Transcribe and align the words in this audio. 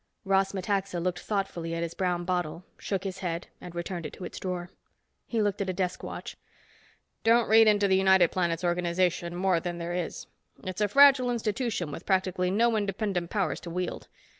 Ross 0.25 0.51
Metaxa 0.51 0.99
looked 0.99 1.19
thoughtfully 1.19 1.75
at 1.75 1.83
his 1.83 1.93
brown 1.93 2.25
bottle, 2.25 2.65
shook 2.79 3.03
his 3.03 3.19
head 3.19 3.45
and 3.61 3.75
returned 3.75 4.03
it 4.03 4.13
to 4.13 4.25
its 4.25 4.39
drawer. 4.39 4.71
He 5.27 5.43
looked 5.43 5.61
at 5.61 5.69
a 5.69 5.73
desk 5.73 6.01
watch. 6.01 6.37
"Don't 7.23 7.47
read 7.47 7.67
into 7.67 7.87
the 7.87 7.97
United 7.97 8.31
Planets 8.31 8.63
organization 8.63 9.35
more 9.35 9.59
than 9.59 9.77
there 9.77 9.93
is. 9.93 10.25
It's 10.63 10.81
a 10.81 10.87
fragile 10.87 11.29
institution 11.29 11.91
with 11.91 12.07
practically 12.07 12.49
no 12.49 12.75
independent 12.77 13.29
powers 13.29 13.59
to 13.59 13.69
wield. 13.69 14.07